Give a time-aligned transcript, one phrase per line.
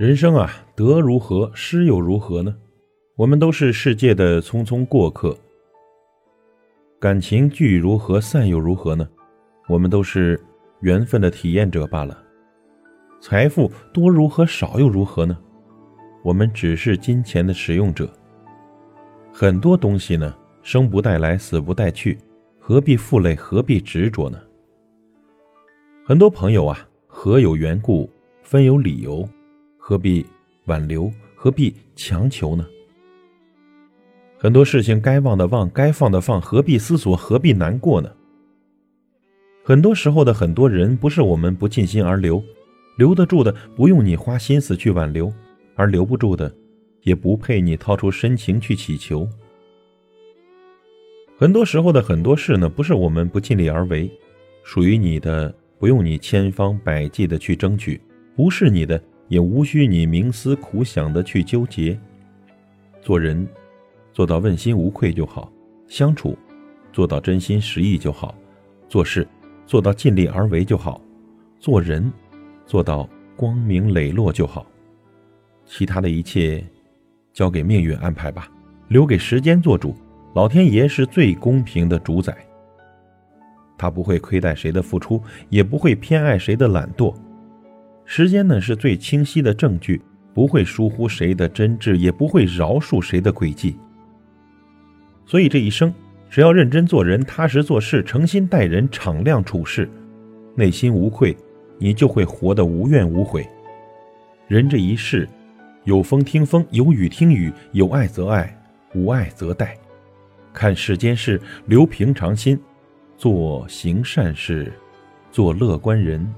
[0.00, 2.56] 人生啊，得如何，失又如何呢？
[3.16, 5.36] 我们都是世界的匆匆过客。
[6.98, 9.06] 感情聚如何，散又如何呢？
[9.68, 10.42] 我们都是
[10.80, 12.16] 缘分的体验者罢了。
[13.20, 15.36] 财富多如何，少又如何呢？
[16.24, 18.10] 我们只是金钱的使用者。
[19.30, 22.16] 很多东西呢，生不带来，死不带去，
[22.58, 24.38] 何必负累，何必执着呢？
[26.06, 28.08] 很多朋友啊，合有缘故，
[28.42, 29.28] 分有理由。
[29.90, 30.24] 何必
[30.66, 31.10] 挽留？
[31.34, 32.64] 何必强求呢？
[34.38, 37.16] 很多事情该忘的忘，该放的放，何必思索？
[37.16, 38.08] 何必难过呢？
[39.64, 42.40] 很多时候的很多人，不是我们不尽心而留，
[42.98, 45.32] 留得住的不用你花心思去挽留，
[45.74, 46.54] 而留不住的，
[47.02, 49.28] 也不配你掏出深情去祈求。
[51.36, 54.08] 很多时候的很多事呢，不是我们不尽力而为，
[54.62, 58.00] 属于你的不用你千方百计的去争取，
[58.36, 59.02] 不是你的。
[59.30, 61.96] 也无需你冥思苦想的去纠结。
[63.00, 63.46] 做人，
[64.12, 65.48] 做到问心无愧就好；
[65.86, 66.36] 相处，
[66.92, 68.34] 做到真心实意就好；
[68.88, 69.26] 做事，
[69.66, 71.00] 做到尽力而为就好；
[71.60, 72.12] 做人，
[72.66, 74.66] 做到光明磊落就好。
[75.64, 76.64] 其他的一切，
[77.32, 78.50] 交给命运安排吧，
[78.88, 79.94] 留给时间做主。
[80.34, 82.36] 老天爷是最公平的主宰，
[83.78, 87.14] 他不会亏待谁的付出，也不会偏爱谁的懒惰。
[88.12, 90.02] 时间呢是最清晰的证据，
[90.34, 93.76] 不会疏忽谁的真挚，也不会饶恕谁的诡计。
[95.24, 95.94] 所以这一生，
[96.28, 99.88] 只要认真做人，踏实做事，诚心待人，敞亮处事，
[100.56, 101.36] 内心无愧，
[101.78, 103.48] 你就会活得无怨无悔。
[104.48, 105.28] 人这一世，
[105.84, 108.60] 有风听风，有雨听雨，有爱则爱，
[108.92, 109.78] 无爱则待。
[110.52, 112.58] 看世间事，留平常心，
[113.16, 114.72] 做行善事，
[115.30, 116.28] 做乐观人。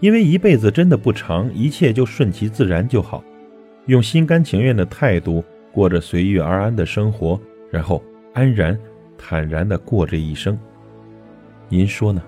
[0.00, 3.24] 因为一辈子真的不长，一切就顺其自然就好，
[3.86, 5.42] 用心甘情愿的态度
[5.72, 8.02] 过着随遇而安的生活，然后
[8.32, 8.78] 安然、
[9.16, 10.58] 坦然的过这一生。
[11.68, 12.22] 您说呢？